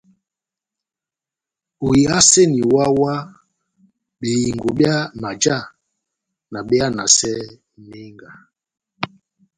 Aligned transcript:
Óhiyaseni 1.87 2.59
wáhá-wáhá 2.73 3.29
behiyango 4.19 4.69
byá 4.77 4.93
majá 5.21 5.57
na 6.51 6.59
behanasɛ 6.67 7.31
mínga. 7.87 8.29